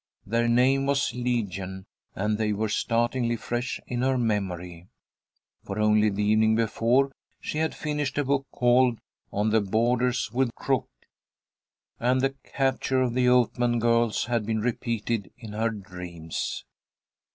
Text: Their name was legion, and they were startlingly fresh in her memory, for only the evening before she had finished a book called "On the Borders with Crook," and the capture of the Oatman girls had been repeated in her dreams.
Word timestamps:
Their 0.25 0.47
name 0.47 0.87
was 0.87 1.13
legion, 1.13 1.85
and 2.15 2.39
they 2.39 2.53
were 2.53 2.69
startlingly 2.69 3.35
fresh 3.35 3.79
in 3.85 4.01
her 4.01 4.17
memory, 4.17 4.87
for 5.63 5.77
only 5.77 6.09
the 6.09 6.23
evening 6.23 6.55
before 6.55 7.11
she 7.39 7.59
had 7.59 7.75
finished 7.75 8.17
a 8.17 8.23
book 8.25 8.47
called 8.51 8.97
"On 9.31 9.51
the 9.51 9.61
Borders 9.61 10.31
with 10.33 10.55
Crook," 10.55 10.89
and 11.99 12.19
the 12.19 12.33
capture 12.43 13.03
of 13.03 13.13
the 13.13 13.27
Oatman 13.29 13.77
girls 13.79 14.25
had 14.25 14.43
been 14.43 14.59
repeated 14.61 15.29
in 15.37 15.53
her 15.53 15.69
dreams. 15.69 16.65